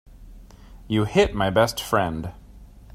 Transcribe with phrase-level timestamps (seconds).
[0.87, 2.33] You hit my best friend.